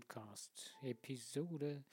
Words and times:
Podcast, 0.00 0.74
Episode 0.80 1.84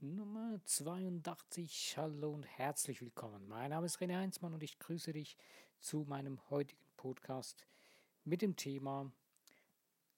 Nummer 0.00 0.60
82. 0.64 1.94
Hallo 1.96 2.32
und 2.32 2.42
herzlich 2.42 3.00
willkommen. 3.00 3.46
Mein 3.46 3.70
Name 3.70 3.86
ist 3.86 4.00
René 4.00 4.16
Heinzmann 4.16 4.54
und 4.54 4.62
ich 4.64 4.80
grüße 4.80 5.12
dich 5.12 5.36
zu 5.78 6.04
meinem 6.08 6.40
heutigen 6.50 6.82
Podcast 6.96 7.64
mit 8.24 8.42
dem 8.42 8.56
Thema 8.56 9.12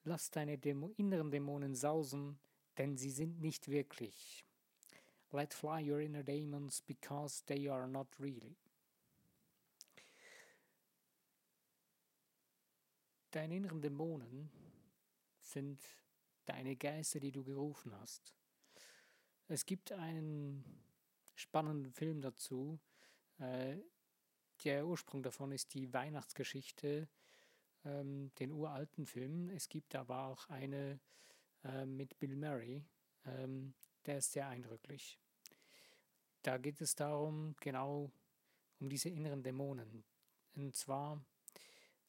Lass 0.05 0.31
deine 0.31 0.57
Dämo 0.57 0.95
inneren 0.97 1.31
Dämonen 1.31 1.75
sausen, 1.75 2.39
denn 2.79 2.97
sie 2.97 3.11
sind 3.11 3.39
nicht 3.39 3.69
wirklich. 3.69 4.47
Let 5.31 5.53
fly 5.53 5.91
your 5.91 6.01
inner 6.01 6.23
demons 6.23 6.81
because 6.81 7.45
they 7.45 7.69
are 7.69 7.87
not 7.87 8.09
really. 8.19 8.57
Deine 13.31 13.57
inneren 13.57 13.83
Dämonen 13.83 14.51
sind 15.39 15.83
deine 16.51 16.77
Geister, 16.77 17.21
die 17.21 17.31
du 17.31 17.45
gerufen 17.45 17.95
hast. 18.01 18.35
Es 19.47 19.65
gibt 19.65 19.93
einen 19.93 20.65
spannenden 21.37 21.93
Film 21.93 22.21
dazu. 22.21 22.81
Äh, 23.39 23.77
der 24.65 24.87
Ursprung 24.87 25.23
davon 25.23 25.53
ist 25.53 25.75
die 25.75 25.93
Weihnachtsgeschichte, 25.93 27.09
ähm, 27.85 28.33
den 28.41 28.53
uralten 28.53 29.07
Film. 29.07 29.49
Es 29.51 29.69
gibt 29.69 29.95
aber 29.95 30.27
auch 30.27 30.49
eine 30.49 31.01
äh, 31.65 31.87
mit 31.87 32.19
Bill 32.19 32.35
Murray. 32.37 32.85
Ähm, 33.25 33.75
der 34.07 34.19
ist 34.19 34.33
sehr 34.33 34.49
eindrücklich. 34.49 35.19
Da 36.43 36.59
geht 36.59 36.81
es 36.81 36.97
darum, 36.97 37.55
genau 37.61 38.11
um 38.81 38.89
diese 38.89 39.09
inneren 39.09 39.43
Dämonen. 39.43 40.05
Und 40.57 40.75
zwar 40.75 41.25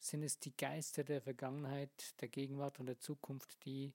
sind 0.00 0.24
es 0.24 0.38
die 0.38 0.56
Geister 0.56 1.04
der 1.04 1.22
Vergangenheit, 1.22 2.20
der 2.20 2.28
Gegenwart 2.28 2.80
und 2.80 2.86
der 2.86 2.98
Zukunft, 2.98 3.64
die 3.64 3.92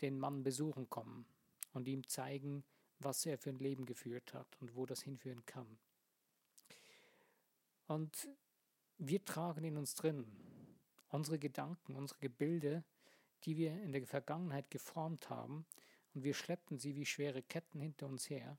den 0.00 0.18
Mann 0.18 0.42
besuchen 0.42 0.88
kommen 0.88 1.26
und 1.72 1.88
ihm 1.88 2.06
zeigen, 2.06 2.64
was 2.98 3.24
er 3.26 3.38
für 3.38 3.50
ein 3.50 3.58
Leben 3.58 3.86
geführt 3.86 4.34
hat 4.34 4.56
und 4.60 4.74
wo 4.76 4.86
das 4.86 5.02
hinführen 5.02 5.44
kann. 5.46 5.78
Und 7.86 8.28
wir 8.98 9.24
tragen 9.24 9.64
in 9.64 9.76
uns 9.76 9.94
drin 9.94 10.26
unsere 11.08 11.38
Gedanken, 11.38 11.96
unsere 11.96 12.20
Gebilde, 12.20 12.84
die 13.44 13.56
wir 13.56 13.72
in 13.82 13.92
der 13.92 14.06
Vergangenheit 14.06 14.70
geformt 14.70 15.28
haben, 15.28 15.66
und 16.14 16.24
wir 16.24 16.34
schleppen 16.34 16.78
sie 16.78 16.94
wie 16.96 17.06
schwere 17.06 17.42
Ketten 17.42 17.80
hinter 17.80 18.06
uns 18.06 18.30
her, 18.30 18.58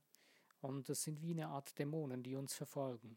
und 0.60 0.88
das 0.88 1.02
sind 1.02 1.22
wie 1.22 1.32
eine 1.32 1.48
Art 1.48 1.78
Dämonen, 1.78 2.22
die 2.22 2.36
uns 2.36 2.54
verfolgen. 2.54 3.16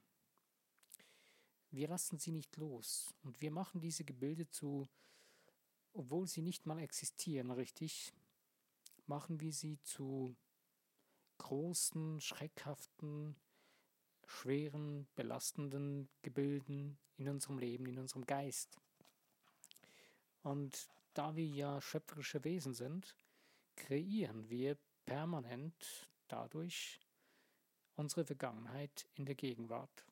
Wir 1.72 1.88
lassen 1.88 2.17
sie 2.17 2.32
nicht 2.32 2.56
los, 2.58 3.14
und 3.23 3.42
wir 3.42 3.52
machen 3.52 3.82
diese 3.82 4.04
Gebilde 4.04 4.50
zu 4.50 4.88
obwohl 5.96 6.28
sie 6.28 6.42
nicht 6.42 6.66
mal 6.66 6.80
existieren, 6.80 7.52
richtig, 7.52 8.14
machen 9.08 9.40
wir 9.40 9.54
sie 9.54 9.80
zu 9.82 10.36
großen, 11.38 12.20
schreckhaften, 12.20 13.36
schweren, 14.26 15.08
belastenden 15.16 16.10
Gebilden 16.22 16.98
in 17.18 17.30
unserem 17.30 17.60
Leben, 17.60 17.86
in 17.86 17.98
unserem 17.98 18.26
Geist. 18.26 18.80
Und 20.44 20.90
da 21.14 21.36
wir 21.36 21.46
ja 21.46 21.82
schöpferische 21.82 22.44
Wesen 22.44 22.73
sind, 22.73 23.16
kreieren 23.76 24.50
wir 24.50 24.78
permanent 25.06 26.10
dadurch 26.28 27.00
unsere 27.96 28.26
Vergangenheit 28.26 29.08
in 29.16 29.26
der 29.26 29.36
Gegenwart. 29.36 30.06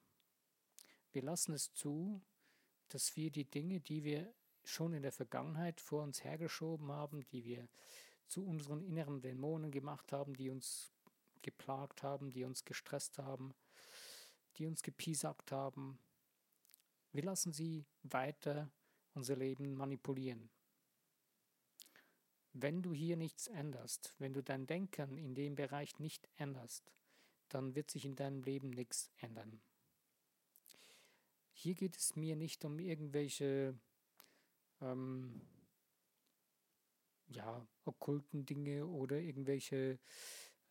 Wir 1.11 1.23
lassen 1.23 1.53
es 1.53 1.73
zu, 1.73 2.21
dass 2.87 3.15
wir 3.15 3.31
die 3.31 3.45
Dinge, 3.45 3.81
die 3.81 4.03
wir 4.03 4.33
schon 4.63 4.93
in 4.93 5.01
der 5.01 5.11
Vergangenheit 5.11 5.81
vor 5.81 6.03
uns 6.03 6.23
hergeschoben 6.23 6.91
haben, 6.91 7.25
die 7.31 7.43
wir 7.45 7.67
zu 8.27 8.45
unseren 8.45 8.81
inneren 8.81 9.21
Dämonen 9.21 9.71
gemacht 9.71 10.11
haben, 10.11 10.35
die 10.35 10.49
uns 10.49 10.93
geplagt 11.41 12.03
haben, 12.03 12.31
die 12.31 12.43
uns 12.43 12.65
gestresst 12.65 13.17
haben, 13.17 13.53
die 14.57 14.65
uns 14.65 14.81
gepiesackt 14.81 15.51
haben. 15.51 15.99
Wir 17.11 17.23
lassen 17.23 17.53
sie 17.53 17.85
weiter 18.03 18.71
unser 19.13 19.35
Leben 19.35 19.73
manipulieren. 19.75 20.49
Wenn 22.53 22.81
du 22.81 22.93
hier 22.93 23.17
nichts 23.17 23.47
änderst, 23.47 24.13
wenn 24.19 24.33
du 24.33 24.43
dein 24.43 24.67
Denken 24.67 25.17
in 25.17 25.35
dem 25.35 25.55
Bereich 25.55 25.99
nicht 25.99 26.29
änderst, 26.37 26.91
dann 27.49 27.75
wird 27.75 27.91
sich 27.91 28.05
in 28.05 28.15
deinem 28.15 28.43
Leben 28.43 28.69
nichts 28.69 29.11
ändern. 29.17 29.61
Hier 31.51 31.75
geht 31.75 31.97
es 31.97 32.15
mir 32.15 32.35
nicht 32.35 32.65
um 32.65 32.79
irgendwelche 32.79 33.75
ähm, 34.83 35.41
ja, 37.27 37.65
okkulten 37.85 38.45
Dinge 38.45 38.85
oder 38.85 39.19
irgendwelche, 39.19 39.99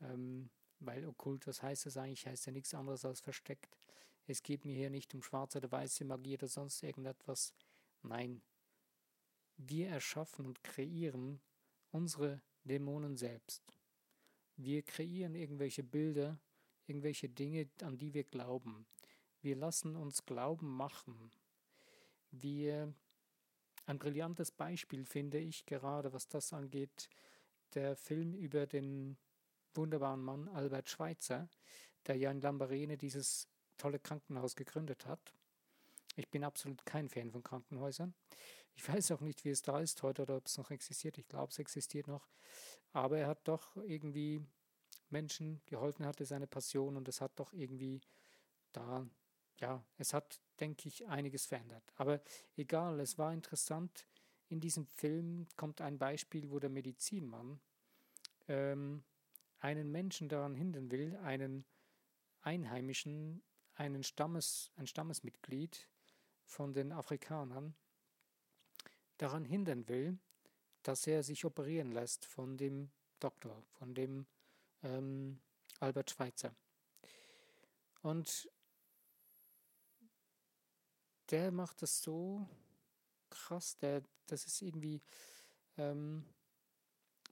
ähm, 0.01 0.51
weil 0.81 1.07
okkult, 1.07 1.47
was 1.47 1.63
heißt 1.63 1.87
das 1.87 1.97
eigentlich? 1.97 2.27
Heißt 2.27 2.47
ja 2.47 2.53
nichts 2.53 2.75
anderes 2.75 3.05
als 3.05 3.21
versteckt. 3.21 3.77
Es 4.27 4.43
geht 4.43 4.65
mir 4.65 4.75
hier 4.75 4.91
nicht 4.91 5.15
um 5.15 5.23
schwarze 5.23 5.59
oder 5.59 5.73
weiße 5.73 6.05
Magie 6.05 6.35
oder 6.35 6.49
sonst 6.49 6.83
irgendetwas. 6.83 7.55
Nein, 8.03 8.43
wir 9.57 9.89
erschaffen 9.89 10.47
und 10.47 10.63
kreieren 10.63 11.41
unsere 11.91 12.43
Dämonen 12.65 13.17
selbst. 13.17 13.63
Wir 14.57 14.83
kreieren 14.83 15.35
irgendwelche 15.35 15.83
Bilder, 15.83 16.39
irgendwelche 16.87 17.29
Dinge, 17.29 17.69
an 17.83 17.99
die 17.99 18.15
wir 18.15 18.25
glauben. 18.25 18.87
Wir 19.41 19.57
lassen 19.57 19.97
uns 19.97 20.25
Glauben 20.25 20.69
machen. 20.69 21.33
Wir 22.31 22.95
ein 23.87 23.99
brillantes 23.99 24.51
Beispiel 24.51 25.05
finde 25.05 25.39
ich 25.39 25.67
gerade, 25.67 26.13
was 26.13 26.29
das 26.29 26.53
angeht, 26.53 27.09
der 27.75 27.97
Film 27.97 28.35
über 28.35 28.67
den 28.67 29.17
wunderbaren 29.75 30.23
Mann 30.23 30.49
Albert 30.49 30.89
Schweitzer, 30.89 31.49
der 32.07 32.17
ja 32.17 32.31
in 32.31 32.41
Lambarene 32.41 32.97
dieses 32.97 33.49
tolle 33.79 33.99
Krankenhaus 33.99 34.55
gegründet 34.55 35.07
hat. 35.07 35.35
Ich 36.17 36.29
bin 36.29 36.45
absolut 36.45 36.85
kein 36.85 37.09
Fan 37.09 37.31
von 37.31 37.43
Krankenhäusern. 37.43 38.15
Ich 38.75 38.87
weiß 38.89 39.13
auch 39.13 39.21
nicht, 39.21 39.45
wie 39.45 39.51
es 39.51 39.63
da 39.63 39.81
ist 39.81 40.03
heute 40.03 40.23
oder 40.23 40.37
ob 40.37 40.47
es 40.47 40.59
noch 40.59 40.71
existiert. 40.71 41.19
Ich 41.19 41.27
glaube, 41.29 41.51
es 41.51 41.59
existiert 41.59 42.07
noch. 42.07 42.29
Aber 42.93 43.19
er 43.19 43.29
hat 43.29 43.49
doch 43.49 43.77
irgendwie 43.77 44.45
Menschen 45.11 45.61
geholfen, 45.67 46.07
hatte 46.07 46.25
seine 46.25 46.47
Passion 46.47 46.97
und 46.97 47.09
es 47.09 47.21
hat 47.21 47.33
doch 47.37 47.53
irgendwie 47.53 48.01
da, 48.73 49.07
ja, 49.61 49.85
es 49.99 50.15
hat 50.15 50.41
denke 50.63 50.89
ich, 50.89 51.07
einiges 51.09 51.47
verändert. 51.47 51.83
Aber 51.97 52.23
egal, 52.57 53.01
es 53.01 53.19
war 53.19 53.33
interessant. 53.33 54.07
In 54.49 54.61
diesem 54.61 54.87
Film 54.87 55.49
kommt 55.57 55.81
ein 55.81 55.99
Beispiel, 55.99 56.51
wo 56.51 56.61
der 56.61 56.71
Medizinmann 56.71 57.61
ähm, 58.47 59.03
einen 59.59 59.91
Menschen 59.91 60.29
daran 60.29 60.55
hindern 60.55 60.91
will, 60.93 61.17
einen 61.17 61.65
Einheimischen, 62.43 63.43
einen 63.75 64.05
Stammes, 64.05 64.71
ein 64.77 64.87
Stammesmitglied 64.87 65.89
von 66.45 66.73
den 66.73 66.93
Afrikanern, 66.93 67.75
daran 69.19 69.45
hindern 69.45 69.89
will, 69.89 70.19
dass 70.85 71.07
er 71.09 71.25
sich 71.25 71.45
operieren 71.45 71.91
lässt 71.91 72.25
von 72.25 72.57
dem 72.57 72.91
Doktor, 73.19 73.65
von 73.79 73.95
dem 73.95 74.27
ähm, 74.85 75.41
Albert 75.81 76.11
Schweitzer. 76.11 76.55
Und 78.03 78.49
der 81.33 81.51
macht 81.51 81.83
das 81.83 82.03
so 82.03 82.47
krass, 83.31 83.77
der, 83.79 84.03
das 84.27 84.45
ist 84.45 84.63
irgendwie, 84.63 85.01
ähm, 85.79 86.25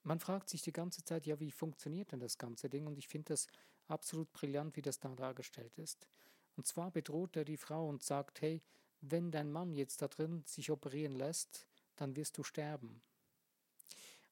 man 0.03 0.19
fragt 0.19 0.49
sich 0.49 0.63
die 0.63 0.73
ganze 0.73 1.05
Zeit, 1.05 1.27
ja, 1.27 1.39
wie 1.39 1.51
funktioniert 1.51 2.13
denn 2.13 2.21
das 2.21 2.39
ganze 2.39 2.71
Ding? 2.71 2.87
Und 2.87 2.99
ich 2.99 3.07
finde 3.07 3.35
das 3.35 3.47
absolut 3.87 4.33
brillant, 4.33 4.77
wie 4.77 4.83
das 4.83 4.99
da 4.99 5.15
dargestellt 5.15 5.77
ist. 5.77 6.09
Und 6.57 6.67
zwar 6.67 6.91
bedroht 6.91 7.37
er 7.37 7.45
die 7.45 7.59
Frau 7.59 7.89
und 7.89 8.03
sagt, 8.03 8.41
hey, 8.41 8.63
wenn 9.03 9.31
dein 9.31 9.53
Mann 9.53 9.75
jetzt 9.75 10.03
da 10.03 10.09
drin 10.09 10.43
sich 10.47 10.71
operieren 10.71 11.15
lässt, 11.15 11.67
dann 11.97 12.17
wirst 12.17 12.39
du 12.39 12.43
sterben. 12.43 13.03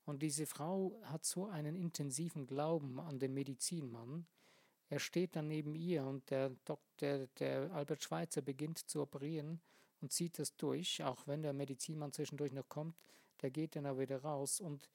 Und 0.04 0.22
diese 0.22 0.46
Frau 0.46 0.98
hat 1.04 1.26
so 1.26 1.46
einen 1.46 1.76
intensiven 1.76 2.46
Glauben 2.46 2.98
an 2.98 3.18
den 3.18 3.34
Medizinmann, 3.34 4.26
er 4.90 4.98
steht 4.98 5.36
dann 5.36 5.48
neben 5.48 5.74
ihr 5.74 6.04
und 6.04 6.30
der, 6.30 6.50
Doktor, 6.64 7.26
der 7.38 7.70
Albert 7.72 8.02
Schweitzer 8.02 8.40
beginnt 8.40 8.78
zu 8.78 9.02
operieren 9.02 9.60
und 10.00 10.12
zieht 10.12 10.38
das 10.38 10.56
durch, 10.56 11.02
auch 11.02 11.26
wenn 11.26 11.42
der 11.42 11.52
Medizinmann 11.52 12.12
zwischendurch 12.12 12.52
noch 12.52 12.68
kommt, 12.68 12.96
der 13.42 13.50
geht 13.50 13.76
dann 13.76 13.86
aber 13.86 14.00
wieder 14.00 14.22
raus 14.22 14.60
und 14.60 14.88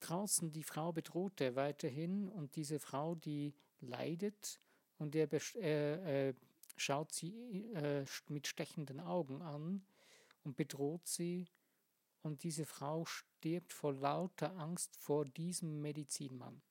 draußen 0.00 0.50
die 0.50 0.64
Frau 0.64 0.92
bedroht 0.92 1.40
er 1.40 1.54
weiterhin 1.54 2.28
und 2.28 2.56
diese 2.56 2.80
Frau, 2.80 3.14
die 3.14 3.54
leidet 3.80 4.60
und 4.98 5.14
er 5.14 5.28
äh, 5.56 6.28
äh, 6.28 6.34
schaut 6.76 7.12
sie 7.12 7.70
äh, 7.74 8.04
mit 8.26 8.48
stechenden 8.48 8.98
Augen 8.98 9.42
an 9.42 9.86
und 10.42 10.56
bedroht 10.56 11.06
sie 11.06 11.46
und 12.22 12.42
diese 12.42 12.66
Frau 12.66 13.04
stirbt 13.04 13.72
vor 13.72 13.92
lauter 13.92 14.56
Angst 14.56 14.96
vor 14.96 15.24
diesem 15.24 15.80
Medizinmann 15.80 16.62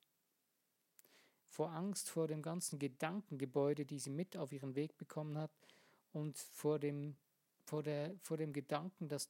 vor 1.52 1.72
Angst 1.74 2.10
vor 2.10 2.28
dem 2.28 2.42
ganzen 2.42 2.80
Gedankengebäude, 2.80 3.86
die 3.86 4.00
sie 4.00 4.10
mit 4.10 4.38
auf 4.38 4.54
ihren 4.54 4.76
Weg 4.76 4.98
bekommen 4.98 5.38
hat 5.38 5.52
und 6.14 6.38
vor 6.38 6.80
dem, 6.80 7.18
vor 7.66 7.84
der, 7.84 8.16
vor 8.22 8.38
dem 8.38 8.54
Gedanken, 8.54 9.10
dass 9.10 9.30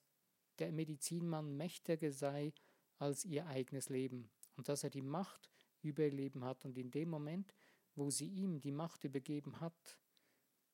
der 0.60 0.72
Medizinmann 0.72 1.58
mächtiger 1.58 2.12
sei 2.12 2.54
als 3.00 3.26
ihr 3.26 3.48
eigenes 3.48 3.90
Leben 3.90 4.30
und 4.56 4.70
dass 4.70 4.84
er 4.84 4.92
die 4.92 5.02
Macht 5.02 5.50
über 5.82 6.04
ihr 6.04 6.12
Leben 6.12 6.46
hat. 6.46 6.64
Und 6.64 6.78
in 6.78 6.92
dem 6.92 7.10
Moment, 7.10 7.56
wo 7.96 8.12
sie 8.12 8.28
ihm 8.28 8.62
die 8.62 8.72
Macht 8.72 9.04
übergeben 9.04 9.60
hat, 9.60 9.98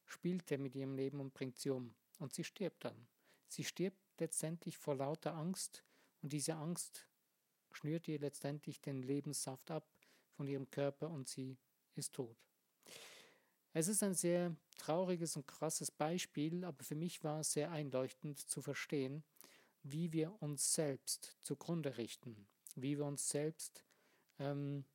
spielt 0.05 0.51
er 0.51 0.57
mit 0.57 0.75
ihrem 0.75 0.95
Leben 0.95 1.21
und 1.21 1.33
bringt 1.33 1.57
sie 1.57 1.69
um. 1.69 1.95
Und 2.19 2.33
sie 2.33 2.43
stirbt 2.43 2.83
dann. 2.83 3.07
Sie 3.47 3.63
stirbt 3.63 4.01
letztendlich 4.19 4.77
vor 4.77 4.95
lauter 4.95 5.33
Angst 5.33 5.85
und 6.21 6.33
diese 6.33 6.55
Angst 6.55 7.07
schnürt 7.71 8.09
ihr 8.09 8.19
letztendlich 8.19 8.81
den 8.81 9.01
Lebenssaft 9.01 9.71
ab 9.71 9.87
von 10.37 10.47
ihrem 10.47 10.69
Körper 10.69 11.09
und 11.09 11.27
sie 11.27 11.57
ist 11.95 12.13
tot. 12.13 12.37
Es 13.73 13.87
ist 13.87 14.01
ein 14.03 14.13
sehr 14.13 14.55
trauriges 14.77 15.35
und 15.35 15.47
krasses 15.47 15.91
Beispiel, 15.91 16.63
aber 16.63 16.83
für 16.83 16.95
mich 16.95 17.23
war 17.23 17.41
es 17.41 17.51
sehr 17.51 17.71
einleuchtend 17.71 18.39
zu 18.39 18.61
verstehen, 18.61 19.23
wie 19.83 20.13
wir 20.13 20.41
uns 20.41 20.73
selbst 20.73 21.37
zugrunde 21.41 21.97
richten, 21.97 22.47
wie 22.75 22.97
wir 22.97 23.05
uns 23.05 23.29
selbst 23.29 23.83
ähm, 24.39 24.85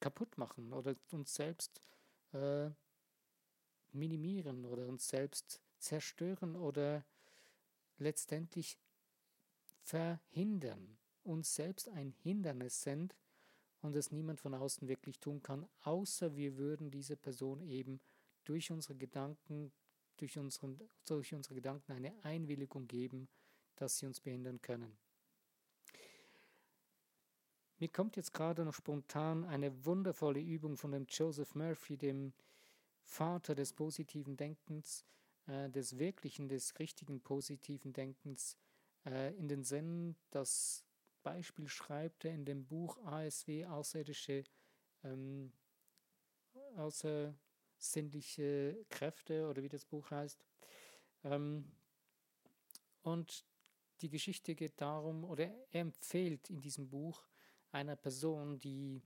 kaputt 0.00 0.36
machen 0.38 0.72
oder 0.72 0.94
uns 1.10 1.34
selbst 1.34 1.80
äh, 2.32 2.70
minimieren 3.92 4.64
oder 4.66 4.86
uns 4.86 5.08
selbst 5.08 5.60
zerstören 5.78 6.56
oder 6.56 7.04
letztendlich 7.98 8.78
verhindern, 9.82 10.98
uns 11.24 11.54
selbst 11.54 11.88
ein 11.88 12.12
Hindernis 12.22 12.82
sind 12.82 13.14
und 13.82 13.96
es 13.96 14.10
niemand 14.10 14.40
von 14.40 14.54
außen 14.54 14.88
wirklich 14.88 15.18
tun 15.18 15.42
kann, 15.42 15.68
außer 15.82 16.36
wir 16.36 16.56
würden 16.56 16.90
diese 16.90 17.16
Person 17.16 17.62
eben 17.62 18.00
durch 18.44 18.70
unsere 18.70 18.96
Gedanken, 18.96 19.72
durch, 20.16 20.38
unseren, 20.38 20.80
durch 21.06 21.34
unsere 21.34 21.54
Gedanken 21.54 21.92
eine 21.92 22.12
Einwilligung 22.24 22.86
geben, 22.86 23.28
dass 23.76 23.98
sie 23.98 24.06
uns 24.06 24.20
behindern 24.20 24.60
können. 24.62 24.96
Mir 27.78 27.88
kommt 27.88 28.16
jetzt 28.16 28.32
gerade 28.32 28.64
noch 28.64 28.74
spontan 28.74 29.44
eine 29.44 29.84
wundervolle 29.84 30.40
Übung 30.40 30.76
von 30.76 30.92
dem 30.92 31.06
Joseph 31.08 31.56
Murphy, 31.56 31.96
dem 31.96 32.32
Vater 33.04 33.56
des 33.56 33.72
positiven 33.72 34.36
Denkens, 34.36 35.04
äh, 35.48 35.68
des 35.68 35.98
wirklichen, 35.98 36.48
des 36.48 36.78
richtigen 36.78 37.20
positiven 37.20 37.92
Denkens, 37.92 38.56
äh, 39.04 39.34
in 39.34 39.48
den 39.48 39.64
Sinn. 39.64 40.14
Das 40.30 40.84
Beispiel 41.22 41.68
schreibt 41.68 42.24
er 42.24 42.32
in 42.32 42.44
dem 42.44 42.66
Buch 42.66 42.98
ASW, 43.04 43.66
außerirdische, 43.66 44.44
ähm, 45.04 45.52
außersinnliche 46.76 48.84
Kräfte 48.88 49.48
oder 49.48 49.62
wie 49.62 49.68
das 49.68 49.84
Buch 49.84 50.10
heißt. 50.10 50.44
Ähm, 51.24 51.70
und 53.02 53.44
die 54.00 54.10
Geschichte 54.10 54.54
geht 54.54 54.80
darum, 54.80 55.24
oder 55.24 55.44
er 55.70 55.80
empfiehlt 55.80 56.50
in 56.50 56.60
diesem 56.60 56.88
Buch 56.88 57.24
einer 57.70 57.96
Person, 57.96 58.58
die 58.58 59.02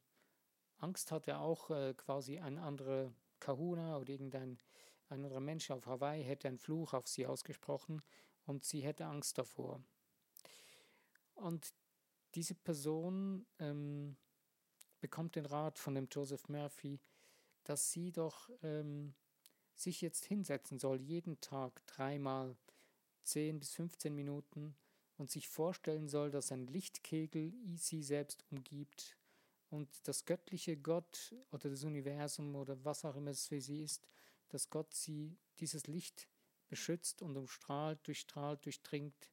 Angst 0.79 1.13
hatte, 1.13 1.39
auch 1.39 1.71
äh, 1.71 1.95
quasi 1.95 2.39
ein 2.39 2.59
anderer 2.59 3.13
Kahuna 3.39 3.99
oder 3.99 4.11
irgendein 4.11 4.59
ein 5.09 5.25
anderer 5.25 5.41
Mensch 5.41 5.71
auf 5.71 5.87
Hawaii 5.87 6.25
hätte 6.25 6.49
einen 6.49 6.59
Fluch 6.59 6.93
auf 6.93 7.07
sie 7.07 7.27
ausgesprochen 7.27 8.03
und 8.45 8.65
sie 8.65 8.81
hätte 8.81 9.07
Angst 9.07 9.39
davor. 9.39 9.81
Und 11.35 11.73
diese 12.37 12.55
Person 12.55 13.47
ähm, 13.59 14.17
bekommt 15.01 15.37
den 15.37 15.47
Rat 15.47 15.79
von 15.79 15.95
dem 15.95 16.09
Joseph 16.11 16.49
Murphy, 16.49 17.01
dass 17.65 17.91
sie 17.91 18.13
doch 18.13 18.51
ähm, 18.63 19.15
sich 19.75 20.03
jetzt 20.03 20.27
hinsetzen 20.27 20.79
soll, 20.79 21.01
jeden 21.01 21.41
Tag 21.41 21.85
dreimal 21.87 22.57
10 23.25 23.59
bis 23.59 23.73
15 23.73 24.15
Minuten 24.15 24.77
und 25.17 25.31
sich 25.31 25.49
vorstellen 25.49 26.09
soll, 26.09 26.31
dass 26.31 26.53
ein 26.53 26.67
Lichtkegel 26.67 27.55
sie 27.75 28.03
selbst 28.03 28.45
umgibt 28.51 29.17
und 29.71 29.89
das 30.07 30.27
göttliche 30.27 30.77
Gott 30.77 31.35
oder 31.51 31.71
das 31.71 31.85
Universum 31.85 32.55
oder 32.55 32.85
was 32.85 33.05
auch 33.05 33.17
immer 33.17 33.31
es 33.31 33.47
für 33.47 33.61
sie 33.61 33.83
ist, 33.83 34.07
dass 34.49 34.69
Gott 34.69 34.93
sie 34.95 35.39
dieses 35.59 35.87
Licht 35.87 36.29
beschützt 36.69 37.23
und 37.23 37.37
umstrahlt, 37.37 38.07
durchstrahlt, 38.07 38.65
durchdringt 38.65 39.31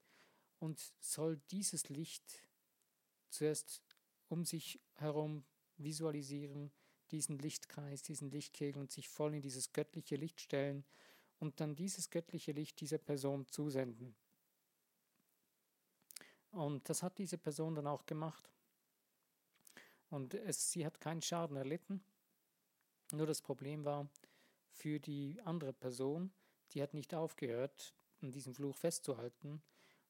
und 0.60 0.94
soll 1.00 1.42
dieses 1.52 1.90
Licht 1.90 2.48
zuerst 3.34 3.82
um 4.30 4.46
sich 4.46 4.80
herum 4.96 5.44
visualisieren, 5.78 6.72
diesen 7.12 7.38
Lichtkreis, 7.38 8.02
diesen 8.02 8.32
Lichtkegel 8.32 8.82
und 8.82 8.92
sich 8.92 9.10
voll 9.10 9.36
in 9.36 9.42
dieses 9.42 9.74
göttliche 9.74 10.16
Licht 10.16 10.42
stellen 10.42 10.86
und 11.40 11.60
dann 11.60 11.76
dieses 11.76 12.10
göttliche 12.10 12.52
Licht 12.52 12.80
dieser 12.80 12.98
Person 12.98 13.48
zusenden. 13.50 14.16
Und 16.52 16.88
das 16.88 17.04
hat 17.04 17.18
diese 17.18 17.38
Person 17.38 17.76
dann 17.76 17.88
auch 17.88 18.06
gemacht. 18.06 18.50
Und 20.10 20.36
es, 20.36 20.72
sie 20.72 20.86
hat 20.86 21.02
keinen 21.02 21.22
Schaden 21.22 21.58
erlitten. 21.58 22.04
Nur 23.12 23.26
das 23.26 23.42
Problem 23.42 23.84
war 23.84 24.08
für 24.70 25.00
die 25.00 25.42
andere 25.44 25.74
Person, 25.74 26.32
die 26.72 26.82
hat 26.82 26.94
nicht 26.94 27.14
aufgehört, 27.14 27.94
an 28.22 28.32
diesem 28.32 28.54
Fluch 28.54 28.76
festzuhalten. 28.76 29.62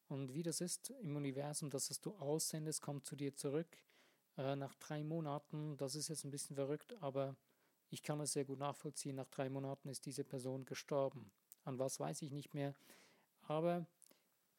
Und 0.07 0.33
wie 0.33 0.43
das 0.43 0.61
ist 0.61 0.91
im 1.01 1.15
Universum, 1.15 1.69
dass 1.69 1.89
es 1.89 2.01
du 2.01 2.15
aussendest, 2.15 2.81
kommt 2.81 3.05
zu 3.05 3.15
dir 3.15 3.35
zurück. 3.35 3.77
Äh, 4.37 4.55
nach 4.55 4.75
drei 4.75 5.03
Monaten, 5.03 5.77
das 5.77 5.95
ist 5.95 6.09
jetzt 6.09 6.23
ein 6.23 6.31
bisschen 6.31 6.55
verrückt, 6.55 6.95
aber 7.01 7.35
ich 7.89 8.03
kann 8.03 8.19
es 8.19 8.33
sehr 8.33 8.45
gut 8.45 8.59
nachvollziehen. 8.59 9.15
Nach 9.15 9.29
drei 9.29 9.49
Monaten 9.49 9.89
ist 9.89 10.05
diese 10.05 10.23
Person 10.23 10.65
gestorben. 10.65 11.31
An 11.63 11.79
was 11.79 11.99
weiß 11.99 12.21
ich 12.21 12.31
nicht 12.31 12.53
mehr. 12.53 12.75
Aber 13.47 13.87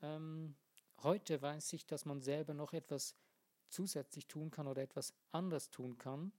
ähm, 0.03 0.57
Heute 1.03 1.43
weiß 1.43 1.75
ich, 1.75 1.87
dass 1.87 2.07
man 2.07 2.23
selber 2.23 2.55
noch 2.55 2.73
etwas 2.73 3.15
zusätzlich 3.69 4.27
tun 4.27 4.51
kann 4.51 4.67
oder 4.67 4.83
etwas 4.83 5.13
anders 5.33 5.71
tun 5.71 5.99
kann, 5.99 6.33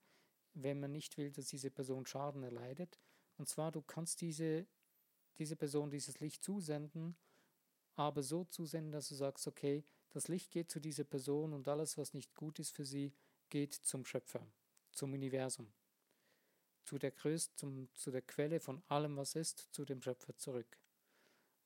wenn 0.53 0.79
man 0.79 0.91
nicht 0.91 1.17
will, 1.17 1.31
dass 1.31 1.47
diese 1.47 1.69
Person 1.69 2.07
Schaden 2.07 2.43
erleidet. 2.43 2.99
Und 3.37 3.47
zwar, 3.47 3.71
du 3.71 3.81
kannst 3.81 4.21
diese, 4.21 4.65
diese 5.37 5.55
Person 5.55 5.91
dieses 5.91 6.19
Licht 6.19 6.43
zusenden, 6.43 7.15
aber 7.95 8.23
so 8.23 8.43
zusenden, 8.45 8.91
dass 8.91 9.09
du 9.09 9.15
sagst, 9.15 9.47
okay, 9.47 9.83
das 10.11 10.27
Licht 10.27 10.51
geht 10.51 10.71
zu 10.71 10.79
dieser 10.79 11.03
Person 11.03 11.53
und 11.53 11.67
alles, 11.67 11.97
was 11.97 12.13
nicht 12.13 12.35
gut 12.35 12.59
ist 12.59 12.71
für 12.71 12.85
sie, 12.85 13.13
geht 13.49 13.73
zum 13.73 14.05
Schöpfer, 14.05 14.45
zum 14.91 15.13
Universum, 15.13 15.71
zu 16.83 16.97
der 16.97 17.11
Größe, 17.11 17.51
zum, 17.55 17.89
zu 17.93 18.11
der 18.11 18.21
Quelle 18.21 18.59
von 18.59 18.81
allem, 18.87 19.17
was 19.17 19.35
ist, 19.35 19.67
zu 19.71 19.85
dem 19.85 20.01
Schöpfer 20.01 20.35
zurück. 20.37 20.77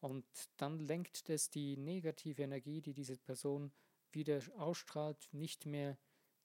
Und 0.02 0.26
dann 0.58 0.80
lenkt 0.80 1.30
es 1.30 1.50
die 1.50 1.76
negative 1.78 2.44
Energie, 2.44 2.82
die 2.82 2.94
diese 2.94 3.18
Person 3.18 3.72
wieder 4.12 4.42
ausstrahlt, 4.58 5.30
nicht 5.32 5.66
mehr 5.66 5.98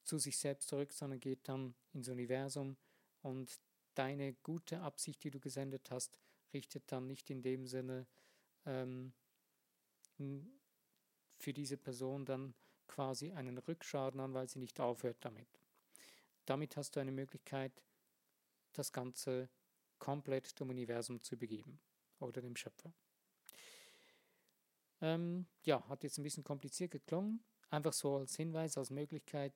zu 0.03 0.19
sich 0.19 0.37
selbst 0.39 0.69
zurück, 0.69 0.93
sondern 0.93 1.21
geht 1.21 1.49
dann 1.49 1.75
ins 1.93 2.09
Universum 2.09 2.77
und 3.23 3.61
deine 3.95 4.35
gute 4.35 4.81
Absicht, 4.81 5.23
die 5.25 5.31
du 5.31 5.41
gesendet 5.41 5.91
hast, 5.91 6.19
richtet 6.53 6.91
dann 6.93 7.07
nicht 7.07 7.31
in 7.31 7.43
dem 7.43 7.67
Sinne 7.67 8.07
ähm, 8.67 9.13
für 11.39 11.53
diese 11.53 11.77
Person 11.77 12.25
dann 12.25 12.55
quasi 12.87 13.33
einen 13.33 13.59
Rückschaden 13.59 14.21
an, 14.21 14.35
weil 14.35 14.49
sie 14.49 14.59
nicht 14.59 14.81
aufhört 14.81 15.19
damit. 15.21 15.49
Damit 16.47 16.77
hast 16.77 16.97
du 16.97 17.01
eine 17.01 17.13
Möglichkeit, 17.13 17.83
das 18.73 18.93
Ganze 18.93 19.49
komplett 19.99 20.59
dem 20.61 20.71
Universum 20.71 21.23
zu 21.23 21.37
begeben 21.37 21.81
oder 22.19 22.43
dem 22.43 22.57
Schöpfer. 22.57 22.93
Ähm, 25.01 25.47
ja, 25.65 25.87
hat 25.89 26.05
jetzt 26.05 26.19
ein 26.19 26.23
bisschen 26.23 26.45
kompliziert 26.45 26.91
geklungen. 26.91 27.43
Einfach 27.71 27.93
so 27.93 28.17
als 28.17 28.37
Hinweis, 28.37 28.77
als 28.79 28.91
Möglichkeit, 28.91 29.53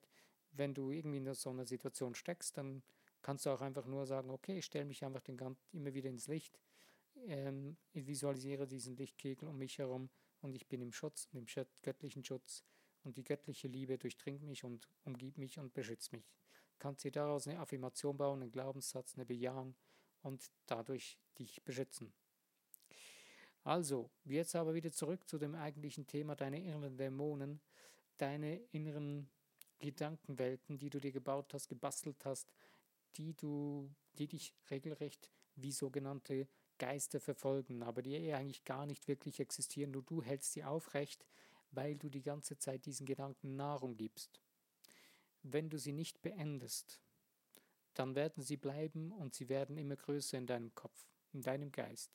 wenn 0.51 0.73
du 0.73 0.91
irgendwie 0.91 1.17
in 1.17 1.33
so 1.33 1.51
einer 1.51 1.65
Situation 1.65 2.15
steckst, 2.15 2.57
dann 2.57 2.83
kannst 3.21 3.45
du 3.45 3.51
auch 3.51 3.61
einfach 3.61 3.85
nur 3.85 4.05
sagen, 4.05 4.29
okay, 4.29 4.57
ich 4.57 4.65
stelle 4.65 4.85
mich 4.85 5.03
einfach 5.05 5.21
den 5.21 5.37
Ganzen 5.37 5.61
immer 5.71 5.93
wieder 5.93 6.09
ins 6.09 6.27
Licht, 6.27 6.59
ähm, 7.27 7.77
ich 7.91 8.07
visualisiere 8.07 8.67
diesen 8.67 8.95
Lichtkegel 8.95 9.47
um 9.47 9.57
mich 9.57 9.77
herum 9.77 10.09
und 10.41 10.55
ich 10.55 10.67
bin 10.67 10.81
im 10.81 10.91
Schutz, 10.91 11.27
im 11.33 11.45
göttlichen 11.81 12.23
Schutz 12.23 12.63
und 13.03 13.17
die 13.17 13.23
göttliche 13.23 13.67
Liebe 13.67 13.97
durchdringt 13.97 14.43
mich 14.43 14.63
und 14.63 14.87
umgibt 15.03 15.37
mich 15.37 15.59
und 15.59 15.73
beschützt 15.73 16.11
mich. 16.13 16.31
Kannst 16.77 17.03
dir 17.03 17.11
daraus 17.11 17.47
eine 17.47 17.59
Affirmation 17.59 18.17
bauen, 18.17 18.41
einen 18.41 18.51
Glaubenssatz, 18.51 19.15
eine 19.15 19.25
Bejahung 19.25 19.75
und 20.21 20.49
dadurch 20.65 21.17
dich 21.37 21.61
beschützen. 21.63 22.13
Also, 23.63 24.09
jetzt 24.23 24.55
aber 24.55 24.73
wieder 24.73 24.91
zurück 24.91 25.27
zu 25.27 25.37
dem 25.37 25.55
eigentlichen 25.55 26.07
Thema, 26.07 26.35
deine 26.35 26.59
inneren 26.59 26.97
Dämonen, 26.97 27.59
deine 28.17 28.55
inneren 28.71 29.29
Gedankenwelten, 29.79 30.77
die 30.77 30.89
du 30.89 30.99
dir 30.99 31.11
gebaut 31.11 31.53
hast, 31.53 31.67
gebastelt 31.67 32.25
hast, 32.25 32.53
die 33.17 33.33
du, 33.33 33.89
die 34.17 34.27
dich 34.27 34.53
regelrecht 34.69 35.29
wie 35.55 35.71
sogenannte 35.71 36.47
Geister 36.79 37.19
verfolgen, 37.19 37.83
aber 37.83 38.01
die 38.01 38.15
eh 38.15 38.33
eigentlich 38.33 38.65
gar 38.65 38.87
nicht 38.87 39.07
wirklich 39.07 39.39
existieren, 39.39 39.91
nur 39.91 40.01
du 40.01 40.23
hältst 40.23 40.53
sie 40.53 40.63
aufrecht, 40.63 41.23
weil 41.71 41.95
du 41.95 42.09
die 42.09 42.23
ganze 42.23 42.57
Zeit 42.57 42.85
diesen 42.85 43.05
Gedanken 43.05 43.55
Nahrung 43.55 43.95
gibst. 43.95 44.41
Wenn 45.43 45.69
du 45.69 45.77
sie 45.77 45.91
nicht 45.91 46.21
beendest, 46.23 46.99
dann 47.93 48.15
werden 48.15 48.41
sie 48.43 48.57
bleiben 48.57 49.11
und 49.11 49.35
sie 49.35 49.49
werden 49.49 49.77
immer 49.77 49.95
größer 49.95 50.37
in 50.37 50.47
deinem 50.47 50.73
Kopf, 50.73 51.05
in 51.33 51.41
deinem 51.41 51.71
Geist. 51.71 52.11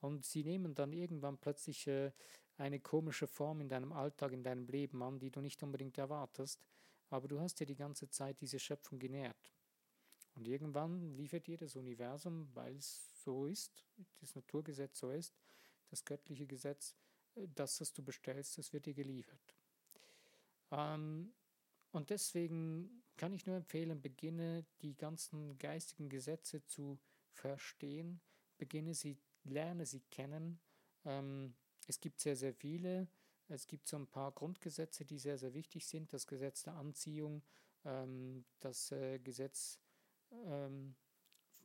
Und 0.00 0.24
sie 0.24 0.44
nehmen 0.44 0.74
dann 0.74 0.92
irgendwann 0.92 1.36
plötzlich 1.36 1.86
äh, 1.86 2.12
eine 2.56 2.80
komische 2.80 3.26
Form 3.26 3.60
in 3.60 3.68
deinem 3.68 3.92
Alltag, 3.92 4.32
in 4.32 4.42
deinem 4.42 4.66
Leben 4.66 5.02
an, 5.02 5.18
die 5.18 5.30
du 5.30 5.40
nicht 5.40 5.62
unbedingt 5.62 5.98
erwartest, 5.98 6.64
aber 7.10 7.28
du 7.28 7.40
hast 7.40 7.60
dir 7.60 7.66
die 7.66 7.76
ganze 7.76 8.08
Zeit 8.08 8.40
diese 8.40 8.58
Schöpfung 8.58 8.98
genährt. 8.98 9.52
Und 10.34 10.46
irgendwann 10.46 11.14
liefert 11.16 11.46
dir 11.46 11.58
das 11.58 11.76
Universum, 11.76 12.48
weil 12.54 12.76
es 12.76 13.09
so 13.22 13.46
ist, 13.46 13.84
das 14.20 14.34
Naturgesetz 14.34 14.98
so 14.98 15.10
ist, 15.10 15.38
das 15.90 16.04
göttliche 16.04 16.46
Gesetz, 16.46 16.96
äh, 17.36 17.46
das, 17.54 17.80
was 17.80 17.92
du 17.92 18.02
bestellst, 18.02 18.58
das 18.58 18.72
wird 18.72 18.86
dir 18.86 18.94
geliefert. 18.94 19.56
Ähm, 20.70 21.32
und 21.92 22.10
deswegen 22.10 23.02
kann 23.16 23.32
ich 23.32 23.46
nur 23.46 23.56
empfehlen, 23.56 24.00
beginne 24.00 24.64
die 24.80 24.96
ganzen 24.96 25.58
geistigen 25.58 26.08
Gesetze 26.08 26.64
zu 26.64 26.98
verstehen, 27.32 28.20
beginne 28.58 28.94
sie, 28.94 29.18
lerne 29.44 29.86
sie 29.86 30.00
kennen. 30.10 30.60
Ähm, 31.04 31.54
es 31.86 32.00
gibt 32.00 32.20
sehr, 32.20 32.36
sehr 32.36 32.54
viele. 32.54 33.08
Es 33.48 33.66
gibt 33.66 33.88
so 33.88 33.96
ein 33.96 34.06
paar 34.06 34.30
Grundgesetze, 34.30 35.04
die 35.04 35.18
sehr, 35.18 35.36
sehr 35.36 35.54
wichtig 35.54 35.86
sind. 35.86 36.12
Das 36.12 36.26
Gesetz 36.26 36.62
der 36.62 36.74
Anziehung, 36.74 37.42
ähm, 37.84 38.44
das 38.60 38.92
äh, 38.92 39.18
Gesetz 39.18 39.80
ähm, 40.30 40.94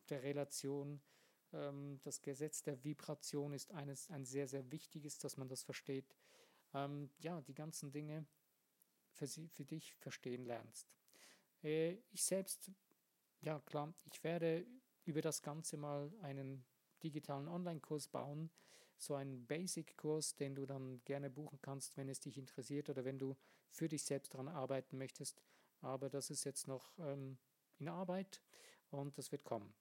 der 0.09 0.23
Relation, 0.23 1.01
das 2.03 2.21
Gesetz 2.21 2.63
der 2.63 2.83
Vibration 2.83 3.53
ist 3.53 3.71
eines, 3.71 4.09
ein 4.09 4.25
sehr, 4.25 4.47
sehr 4.47 4.71
wichtiges, 4.71 5.17
dass 5.17 5.37
man 5.37 5.47
das 5.47 5.63
versteht. 5.63 6.15
Ähm, 6.73 7.09
ja, 7.19 7.41
die 7.41 7.53
ganzen 7.53 7.91
Dinge 7.91 8.25
für, 9.11 9.27
sie, 9.27 9.47
für 9.47 9.65
dich 9.65 9.95
verstehen 9.95 10.45
lernst. 10.45 10.87
Äh, 11.63 11.97
ich 12.11 12.23
selbst, 12.23 12.71
ja 13.41 13.59
klar, 13.59 13.93
ich 14.11 14.23
werde 14.23 14.65
über 15.05 15.21
das 15.21 15.41
Ganze 15.41 15.77
mal 15.77 16.11
einen 16.21 16.65
digitalen 17.03 17.47
Online-Kurs 17.47 18.07
bauen, 18.07 18.49
so 18.97 19.15
einen 19.15 19.45
Basic-Kurs, 19.45 20.35
den 20.35 20.55
du 20.55 20.65
dann 20.65 21.03
gerne 21.05 21.29
buchen 21.29 21.59
kannst, 21.61 21.97
wenn 21.97 22.09
es 22.09 22.19
dich 22.19 22.37
interessiert 22.37 22.89
oder 22.89 23.05
wenn 23.05 23.19
du 23.19 23.35
für 23.69 23.87
dich 23.87 24.03
selbst 24.03 24.33
daran 24.33 24.47
arbeiten 24.47 24.97
möchtest. 24.97 25.41
Aber 25.81 26.09
das 26.09 26.29
ist 26.29 26.43
jetzt 26.45 26.67
noch 26.67 26.97
ähm, 26.99 27.37
in 27.77 27.89
Arbeit 27.89 28.41
und 28.89 29.17
das 29.17 29.31
wird 29.31 29.43
kommen. 29.43 29.73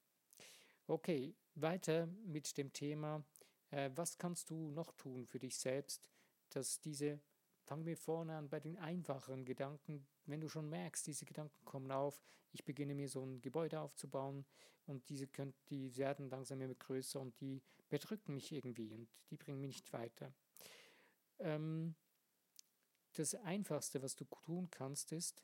Okay, 0.87 1.35
weiter 1.55 2.07
mit 2.27 2.59
dem 2.59 2.71
Thema, 2.73 3.25
äh, 3.71 3.91
was 3.95 4.19
kannst 4.19 4.51
du 4.51 4.71
noch 4.71 4.93
tun 4.93 5.27
für 5.27 5.39
dich 5.39 5.57
selbst, 5.57 6.11
dass 6.51 6.79
diese 6.81 7.21
Fangen 7.65 7.87
wir 7.87 7.97
vorne 7.97 8.37
an 8.37 8.51
bei 8.51 8.61
den 8.61 8.77
einfacheren 8.77 9.47
Gedanken. 9.47 10.07
Wenn 10.27 10.43
du 10.43 10.49
schon 10.49 10.69
merkst, 10.69 11.07
diese 11.07 11.25
Gedanken 11.25 11.65
kommen 11.65 11.91
auf, 11.91 12.21
ich 12.53 12.63
beginne 12.67 12.95
mir 12.95 13.09
so 13.09 13.25
ein 13.25 13.41
Gebäude 13.41 13.81
aufzubauen 13.81 14.45
und 14.85 15.09
diese 15.09 15.27
könnt, 15.27 15.57
die 15.71 15.97
werden 15.97 16.29
langsam 16.29 16.61
immer 16.61 16.75
größer 16.75 17.19
und 17.19 17.41
die 17.41 17.63
bedrücken 17.89 18.35
mich 18.35 18.53
irgendwie 18.53 18.93
und 18.93 19.09
die 19.31 19.37
bringen 19.37 19.63
mich 19.63 19.77
nicht 19.77 19.93
weiter. 19.95 20.35
Ähm, 21.39 21.95
das 23.15 23.35
Einfachste, 23.35 24.03
was 24.03 24.15
du 24.15 24.27
tun 24.27 24.69
kannst, 24.71 25.13
ist, 25.13 25.43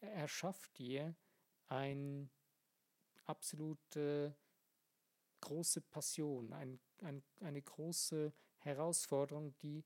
erschaff 0.00 0.66
dir 0.70 1.14
ein 1.68 2.30
absolut 3.26 3.96
äh, 3.96 4.32
große 5.40 5.80
Passion, 5.82 6.52
ein, 6.52 6.80
ein, 7.02 7.22
eine 7.40 7.62
große 7.62 8.32
Herausforderung, 8.58 9.54
die 9.58 9.84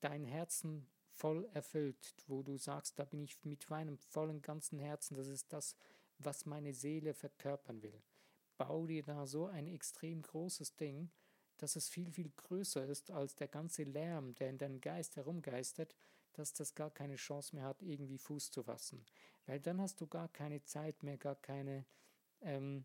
dein 0.00 0.24
Herzen 0.24 0.86
voll 1.08 1.48
erfüllt, 1.52 2.14
wo 2.26 2.42
du 2.42 2.56
sagst, 2.56 2.98
da 2.98 3.04
bin 3.04 3.22
ich 3.22 3.44
mit 3.44 3.68
meinem 3.70 3.98
vollen 3.98 4.42
ganzen 4.42 4.78
Herzen, 4.78 5.16
das 5.16 5.28
ist 5.28 5.52
das, 5.52 5.76
was 6.18 6.46
meine 6.46 6.74
Seele 6.74 7.14
verkörpern 7.14 7.82
will. 7.82 8.02
Bau 8.56 8.86
dir 8.86 9.02
da 9.02 9.26
so 9.26 9.46
ein 9.46 9.66
extrem 9.66 10.22
großes 10.22 10.76
Ding, 10.76 11.10
dass 11.56 11.76
es 11.76 11.88
viel, 11.88 12.10
viel 12.12 12.30
größer 12.36 12.84
ist 12.86 13.10
als 13.10 13.36
der 13.36 13.48
ganze 13.48 13.84
Lärm, 13.84 14.34
der 14.34 14.50
in 14.50 14.58
deinem 14.58 14.80
Geist 14.80 15.16
herumgeistert, 15.16 15.94
dass 16.32 16.52
das 16.52 16.74
gar 16.74 16.90
keine 16.90 17.16
Chance 17.16 17.54
mehr 17.54 17.64
hat, 17.64 17.82
irgendwie 17.82 18.18
Fuß 18.18 18.50
zu 18.50 18.62
fassen. 18.62 19.04
Weil 19.46 19.60
dann 19.60 19.80
hast 19.80 20.00
du 20.00 20.06
gar 20.06 20.28
keine 20.28 20.62
Zeit 20.64 21.02
mehr, 21.02 21.16
gar 21.16 21.36
keine, 21.36 21.84
ähm, 22.44 22.84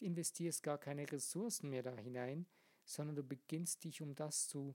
investierst 0.00 0.62
gar 0.62 0.78
keine 0.78 1.10
Ressourcen 1.10 1.70
mehr 1.70 1.82
da 1.82 1.96
hinein, 1.96 2.46
sondern 2.84 3.16
du 3.16 3.22
beginnst 3.22 3.84
dich 3.84 4.00
um 4.02 4.14
das 4.14 4.48
zu, 4.48 4.74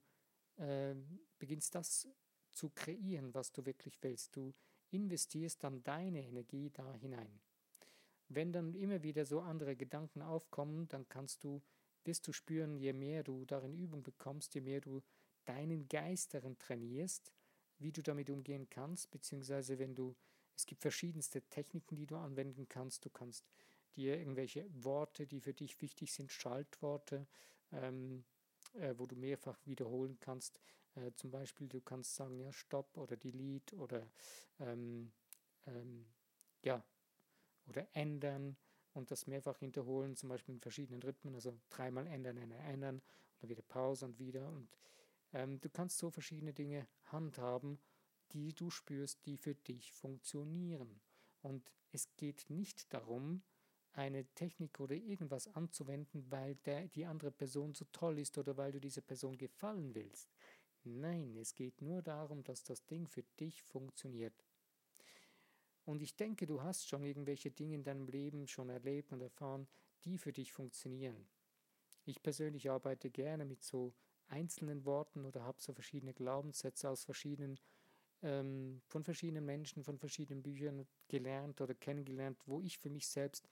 äh, 0.58 0.96
beginnst 1.40 1.76
das 1.76 2.08
zu 2.52 2.70
kreieren, 2.70 3.34
was 3.34 3.52
du 3.52 3.66
wirklich 3.66 3.98
willst. 4.02 4.36
Du 4.36 4.54
investierst 4.92 5.64
dann 5.64 5.84
deine 5.84 6.24
Energie 6.24 6.70
da 6.70 6.94
hinein. 6.96 7.42
Wenn 8.30 8.54
dann 8.54 8.74
immer 8.76 9.04
wieder 9.04 9.26
so 9.26 9.42
andere 9.42 9.76
Gedanken 9.76 10.22
aufkommen, 10.22 10.88
dann 10.88 11.08
kannst 11.10 11.44
du, 11.44 11.62
wirst 12.04 12.28
du 12.28 12.34
spüren, 12.34 12.78
je 12.78 12.94
mehr 12.94 13.24
du 13.24 13.46
darin 13.46 13.74
Übung 13.74 14.04
bekommst, 14.04 14.56
je 14.56 14.62
mehr 14.62 14.82
du 14.82 15.02
deinen 15.46 15.88
Geist 15.88 16.34
darin 16.34 16.58
trainierst, 16.58 17.34
wie 17.80 17.92
du 17.92 18.02
damit 18.02 18.30
umgehen 18.30 18.70
kannst, 18.70 19.12
beziehungsweise 19.12 19.78
wenn 19.78 19.96
du, 19.96 20.16
es 20.56 20.66
gibt 20.66 20.82
verschiedenste 20.82 21.42
Techniken, 21.42 21.96
die 21.96 22.06
du 22.06 22.18
anwenden 22.18 22.68
kannst. 22.68 23.06
Du 23.06 23.10
kannst 23.10 23.46
dir 23.96 24.18
irgendwelche 24.18 24.66
Worte, 24.84 25.28
die 25.28 25.42
für 25.42 25.54
dich 25.54 25.82
wichtig 25.82 26.14
sind, 26.14 26.32
Schaltworte, 26.32 27.28
ähm, 27.72 28.24
äh, 28.74 28.94
wo 28.98 29.06
du 29.06 29.16
mehrfach 29.16 29.60
wiederholen 29.66 30.18
kannst. 30.20 30.60
Äh, 30.96 31.12
zum 31.16 31.32
Beispiel, 31.32 31.68
du 31.68 31.82
kannst 31.82 32.16
sagen, 32.16 32.40
ja, 32.40 32.52
Stopp 32.52 32.98
oder 32.98 33.18
Delete 33.18 33.76
oder 33.76 34.10
ähm, 34.60 35.12
ähm, 35.68 36.06
ja, 36.64 36.84
oder 37.68 37.88
ändern 37.94 38.58
und 38.94 39.12
das 39.12 39.28
mehrfach 39.28 39.60
hinterholen, 39.60 40.16
zum 40.16 40.30
Beispiel 40.30 40.56
in 40.56 40.62
verschiedenen 40.62 41.02
Rhythmen, 41.02 41.36
also 41.36 41.58
dreimal 41.70 42.08
ändern, 42.08 42.38
ändern, 42.38 42.60
ändern 42.62 43.02
oder 43.40 43.50
wieder 43.50 43.64
Pause 43.64 44.06
und 44.06 44.20
wieder. 44.20 44.48
Und 44.48 44.70
ähm, 45.34 45.60
du 45.60 45.70
kannst 45.70 45.98
so 45.98 46.10
verschiedene 46.10 46.54
Dinge 46.54 46.88
handhaben, 47.06 47.80
die 48.34 48.54
du 48.54 48.70
spürst, 48.70 49.26
die 49.26 49.38
für 49.38 49.56
dich 49.56 49.92
funktionieren. 49.94 51.02
Und 51.42 51.72
es 51.92 52.16
geht 52.16 52.50
nicht 52.50 52.94
darum, 52.94 53.44
eine 53.94 54.26
Technik 54.34 54.80
oder 54.80 54.96
irgendwas 54.96 55.48
anzuwenden, 55.48 56.26
weil 56.32 56.56
der, 56.66 56.88
die 56.88 57.06
andere 57.06 57.32
Person 57.32 57.76
so 57.76 57.86
toll 57.92 58.20
ist 58.20 58.38
oder 58.38 58.58
weil 58.58 58.72
du 58.72 58.80
dieser 58.80 59.02
Person 59.02 59.38
gefallen 59.38 59.94
willst. 59.94 60.34
Nein, 60.84 61.38
es 61.38 61.56
geht 61.56 61.82
nur 61.82 62.02
darum, 62.02 62.44
dass 62.44 62.64
das 62.64 62.86
Ding 62.86 63.08
für 63.08 63.24
dich 63.40 63.62
funktioniert. 63.62 64.34
Und 65.86 66.02
ich 66.02 66.16
denke, 66.16 66.46
du 66.46 66.62
hast 66.62 66.88
schon 66.88 67.04
irgendwelche 67.04 67.52
Dinge 67.52 67.76
in 67.76 67.84
deinem 67.84 68.08
Leben 68.08 68.48
schon 68.48 68.70
erlebt 68.70 69.12
und 69.12 69.22
erfahren, 69.22 69.68
die 70.06 70.18
für 70.18 70.34
dich 70.34 70.52
funktionieren. 70.52 71.28
Ich 72.06 72.22
persönlich 72.22 72.70
arbeite 72.70 73.10
gerne 73.10 73.46
mit 73.46 73.64
so 73.64 73.94
einzelnen 74.28 74.86
Worten 74.86 75.26
oder 75.26 75.44
habe 75.44 75.62
so 75.62 75.74
verschiedene 75.74 76.14
Glaubenssätze 76.14 76.90
aus 76.90 77.04
verschiedenen, 77.04 77.60
ähm, 78.24 78.82
von 78.88 79.04
verschiedenen 79.04 79.46
Menschen, 79.46 79.84
von 79.84 80.00
verschiedenen 80.00 80.42
Büchern 80.42 80.88
gelernt 81.08 81.62
oder 81.62 81.76
kennengelernt, 81.76 82.40
wo 82.46 82.62
ich 82.62 82.80
für 82.80 82.90
mich 82.90 83.08
selbst 83.08 83.48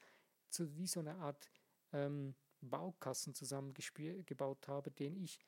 so 0.48 0.76
wie 0.76 0.86
so 0.86 1.00
eine 1.00 1.14
Art 1.16 1.50
ähm, 1.92 2.34
Baukasten 2.60 3.34
zusammengebaut 3.34 4.68
habe, 4.68 4.90
den 4.90 5.16
ich 5.16 5.38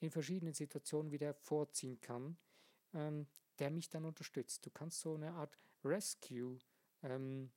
in 0.00 0.10
verschiedenen 0.10 0.54
Situationen 0.54 1.12
wieder 1.12 1.34
vorziehen 1.34 2.00
kann, 2.00 2.36
ähm, 2.92 3.26
der 3.58 3.70
mich 3.70 3.88
dann 3.88 4.04
unterstützt. 4.04 4.64
Du 4.66 4.70
kannst 4.70 5.00
so 5.00 5.14
eine 5.14 5.32
Art 5.32 5.58
Rescue, 5.84 6.58
ähm, 7.02 7.50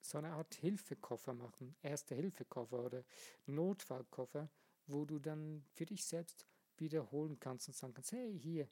so 0.00 0.18
eine 0.18 0.32
Art 0.32 0.54
Hilfekoffer 0.54 1.34
machen, 1.34 1.76
Erste-Hilfekoffer 1.82 2.84
oder 2.84 3.04
Notfallkoffer, 3.46 4.48
wo 4.86 5.04
du 5.04 5.18
dann 5.18 5.64
für 5.72 5.86
dich 5.86 6.04
selbst 6.04 6.46
wiederholen 6.78 7.38
kannst 7.38 7.68
und 7.68 7.74
sagen 7.74 7.92
kannst, 7.92 8.12
hey, 8.12 8.38
hier, 8.38 8.68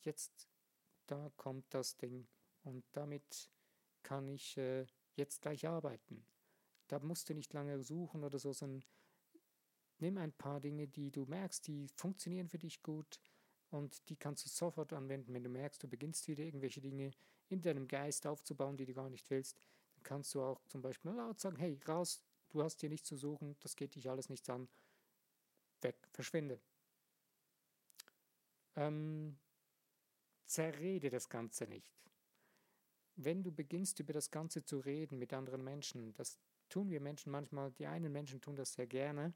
jetzt, 0.00 0.48
da 1.10 1.30
kommt 1.36 1.66
das 1.74 1.96
Ding 1.96 2.26
und 2.64 2.84
damit 2.92 3.50
kann 4.02 4.28
ich 4.28 4.56
äh, 4.56 4.86
jetzt 5.16 5.42
gleich 5.42 5.66
arbeiten. 5.66 6.24
Da 6.86 6.98
musst 7.00 7.28
du 7.28 7.34
nicht 7.34 7.52
lange 7.52 7.82
suchen 7.82 8.24
oder 8.24 8.38
so, 8.38 8.52
sondern 8.52 8.84
nimm 9.98 10.18
ein 10.18 10.32
paar 10.32 10.60
Dinge, 10.60 10.86
die 10.86 11.10
du 11.10 11.26
merkst, 11.26 11.66
die 11.66 11.88
funktionieren 11.94 12.48
für 12.48 12.58
dich 12.58 12.82
gut 12.82 13.20
und 13.70 14.08
die 14.08 14.16
kannst 14.16 14.44
du 14.44 14.48
sofort 14.48 14.92
anwenden. 14.92 15.34
Wenn 15.34 15.44
du 15.44 15.50
merkst, 15.50 15.82
du 15.82 15.88
beginnst 15.88 16.28
wieder 16.28 16.44
irgendwelche 16.44 16.80
Dinge 16.80 17.10
in 17.48 17.60
deinem 17.60 17.88
Geist 17.88 18.26
aufzubauen, 18.26 18.76
die 18.76 18.86
du 18.86 18.94
gar 18.94 19.10
nicht 19.10 19.28
willst, 19.30 19.60
dann 19.94 20.02
kannst 20.02 20.34
du 20.34 20.42
auch 20.42 20.64
zum 20.68 20.82
Beispiel 20.82 21.10
laut 21.10 21.40
sagen, 21.40 21.56
hey, 21.56 21.78
raus, 21.86 22.22
du 22.50 22.62
hast 22.62 22.80
hier 22.80 22.88
nichts 22.88 23.08
zu 23.08 23.16
suchen, 23.16 23.56
das 23.60 23.76
geht 23.76 23.94
dich 23.94 24.08
alles 24.08 24.28
nichts 24.28 24.48
an, 24.48 24.68
weg, 25.82 25.96
verschwinde. 26.12 26.60
Ähm, 28.76 29.36
zerrede 30.48 31.10
das 31.10 31.28
Ganze 31.28 31.66
nicht. 31.66 31.92
Wenn 33.16 33.42
du 33.42 33.52
beginnst, 33.52 34.00
über 34.00 34.12
das 34.12 34.30
Ganze 34.30 34.64
zu 34.64 34.78
reden 34.78 35.18
mit 35.18 35.32
anderen 35.32 35.62
Menschen, 35.62 36.14
das 36.14 36.38
tun 36.68 36.90
wir 36.90 37.00
Menschen 37.00 37.32
manchmal, 37.32 37.72
die 37.72 37.86
einen 37.86 38.12
Menschen 38.12 38.40
tun 38.40 38.56
das 38.56 38.72
sehr 38.72 38.86
gerne 38.86 39.34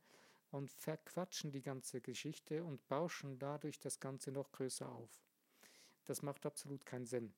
und 0.51 0.71
verquatschen 0.71 1.51
die 1.51 1.63
ganze 1.63 2.01
Geschichte 2.01 2.63
und 2.63 2.87
bauschen 2.89 3.39
dadurch 3.39 3.79
das 3.79 3.99
Ganze 4.01 4.31
noch 4.31 4.53
größer 4.53 4.89
auf. 4.89 5.11
Das 6.05 6.23
macht 6.23 6.47
absolut 6.47 6.85
keinen 6.87 7.07
Sinn. 7.07 7.35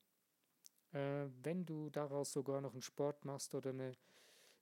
Äh, 0.93 1.27
wenn 1.43 1.65
du 1.65 1.91
daraus 1.91 2.33
sogar 2.33 2.61
noch 2.61 2.73
einen 2.73 2.83
Sport 2.83 3.25
machst 3.25 3.55
oder 3.55 3.71
eine, 3.71 3.97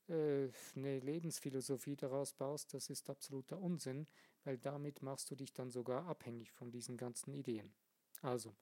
äh, 0.08 0.48
eine 0.76 1.00
Lebensphilosophie 1.00 1.96
daraus 1.96 2.32
baust, 2.32 2.74
das 2.74 2.90
ist 2.90 3.10
absoluter 3.10 3.58
Unsinn, 3.58 4.06
weil 4.44 4.58
damit 4.58 5.02
machst 5.02 5.30
du 5.30 5.34
dich 5.34 5.52
dann 5.52 5.70
sogar 5.70 6.06
abhängig 6.06 6.52
von 6.52 6.70
diesen 6.70 6.96
ganzen 6.96 7.32
Ideen. 7.32 7.74
Also, 8.20 8.54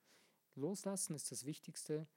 loslassen 0.55 1.15
ist 1.15 1.31
das 1.31 1.45
Wichtigste. 1.45 2.07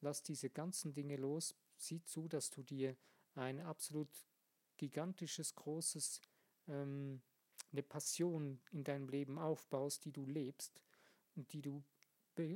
Lass 0.00 0.22
diese 0.22 0.50
ganzen 0.50 0.92
Dinge 0.92 1.16
los. 1.16 1.54
Sieh 1.76 2.02
zu, 2.04 2.28
dass 2.28 2.50
du 2.50 2.62
dir 2.62 2.96
ein 3.34 3.60
absolut 3.60 4.08
gigantisches, 4.76 5.54
großes, 5.54 6.20
ähm, 6.68 7.22
eine 7.72 7.82
Passion 7.82 8.60
in 8.72 8.84
deinem 8.84 9.08
Leben 9.08 9.38
aufbaust, 9.38 10.04
die 10.04 10.12
du 10.12 10.26
lebst 10.26 10.82
und 11.36 11.52
die 11.52 11.62
du 11.62 11.84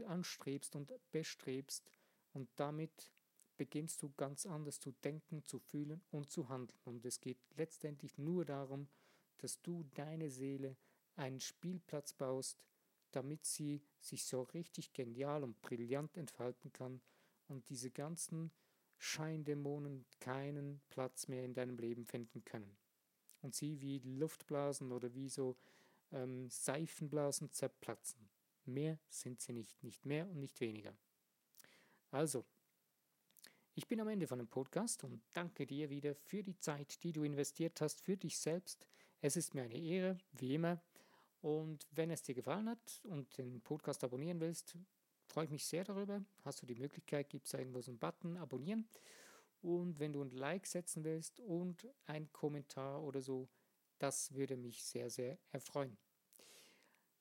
anstrebst 0.06 0.76
und 0.76 0.92
bestrebst. 1.10 1.90
Und 2.32 2.48
damit 2.56 3.12
beginnst 3.56 4.02
du 4.02 4.12
ganz 4.16 4.46
anders 4.46 4.80
zu 4.80 4.92
denken, 4.92 5.44
zu 5.44 5.58
fühlen 5.58 6.02
und 6.10 6.30
zu 6.30 6.48
handeln. 6.48 6.78
Und 6.84 7.04
es 7.04 7.20
geht 7.20 7.38
letztendlich 7.56 8.16
nur 8.18 8.44
darum, 8.44 8.88
dass 9.38 9.60
du 9.60 9.84
deine 9.94 10.30
Seele 10.30 10.76
einen 11.16 11.40
Spielplatz 11.40 12.14
baust, 12.14 12.64
damit 13.14 13.44
sie 13.44 13.82
sich 14.00 14.24
so 14.24 14.42
richtig 14.42 14.92
genial 14.92 15.42
und 15.42 15.60
brillant 15.62 16.16
entfalten 16.16 16.72
kann 16.72 17.00
und 17.48 17.68
diese 17.68 17.90
ganzen 17.90 18.50
Scheindämonen 18.98 20.06
keinen 20.20 20.80
Platz 20.88 21.28
mehr 21.28 21.44
in 21.44 21.54
deinem 21.54 21.78
Leben 21.78 22.06
finden 22.06 22.44
können. 22.44 22.76
Und 23.42 23.54
sie 23.54 23.80
wie 23.80 23.98
Luftblasen 23.98 24.92
oder 24.92 25.14
wie 25.14 25.28
so 25.28 25.56
ähm, 26.12 26.48
Seifenblasen 26.48 27.50
zerplatzen. 27.50 28.28
Mehr 28.64 28.98
sind 29.08 29.40
sie 29.40 29.52
nicht, 29.52 29.82
nicht 29.82 30.06
mehr 30.06 30.28
und 30.28 30.38
nicht 30.38 30.60
weniger. 30.60 30.96
Also, 32.10 32.46
ich 33.74 33.86
bin 33.88 34.00
am 34.00 34.08
Ende 34.08 34.26
von 34.26 34.38
dem 34.38 34.48
Podcast 34.48 35.04
und 35.04 35.20
danke 35.32 35.66
dir 35.66 35.90
wieder 35.90 36.14
für 36.14 36.42
die 36.42 36.56
Zeit, 36.58 37.02
die 37.02 37.12
du 37.12 37.24
investiert 37.24 37.80
hast 37.80 38.00
für 38.00 38.16
dich 38.16 38.38
selbst. 38.38 38.86
Es 39.20 39.36
ist 39.36 39.54
mir 39.54 39.64
eine 39.64 39.76
Ehre, 39.76 40.16
wie 40.32 40.54
immer. 40.54 40.80
Und 41.44 41.86
wenn 41.90 42.10
es 42.10 42.22
dir 42.22 42.34
gefallen 42.34 42.70
hat 42.70 43.02
und 43.04 43.36
den 43.36 43.60
Podcast 43.60 44.02
abonnieren 44.02 44.40
willst, 44.40 44.78
freue 45.26 45.44
ich 45.44 45.50
mich 45.50 45.66
sehr 45.66 45.84
darüber. 45.84 46.24
Hast 46.42 46.62
du 46.62 46.66
die 46.66 46.74
Möglichkeit, 46.74 47.28
gibt 47.28 47.46
es 47.46 47.52
irgendwo 47.52 47.82
so 47.82 47.90
einen 47.90 47.98
Button, 47.98 48.38
abonnieren. 48.38 48.88
Und 49.60 49.98
wenn 49.98 50.14
du 50.14 50.22
ein 50.22 50.30
Like 50.30 50.66
setzen 50.66 51.04
willst 51.04 51.40
und 51.40 51.86
einen 52.06 52.32
Kommentar 52.32 53.02
oder 53.02 53.20
so, 53.20 53.50
das 53.98 54.32
würde 54.32 54.56
mich 54.56 54.84
sehr, 54.84 55.10
sehr 55.10 55.38
erfreuen. 55.50 55.98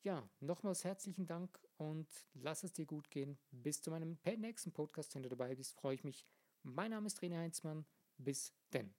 Ja, 0.04 0.30
nochmals 0.40 0.86
herzlichen 0.86 1.26
Dank 1.26 1.60
und 1.76 2.08
lass 2.34 2.64
es 2.64 2.72
dir 2.72 2.86
gut 2.86 3.10
gehen. 3.10 3.38
Bis 3.52 3.82
zu 3.82 3.92
meinem 3.92 4.18
nächsten 4.38 4.72
Podcast, 4.72 5.16
wenn 5.16 5.24
du 5.24 5.30
dabei 5.30 5.54
bist, 5.56 5.74
freue 5.74 5.96
ich 5.96 6.04
mich 6.06 6.26
mein 6.64 6.92
Name 6.92 7.08
ist 7.08 7.20
René 7.20 7.40
Heinzmann. 7.40 7.86
Bis 8.18 8.54
denn. 8.72 8.96